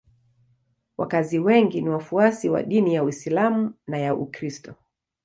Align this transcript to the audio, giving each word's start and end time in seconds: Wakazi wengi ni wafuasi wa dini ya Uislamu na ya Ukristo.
Wakazi 0.97 1.39
wengi 1.39 1.81
ni 1.81 1.89
wafuasi 1.89 2.49
wa 2.49 2.63
dini 2.63 2.93
ya 2.93 3.03
Uislamu 3.03 3.73
na 3.87 3.97
ya 3.97 4.15
Ukristo. 4.15 4.75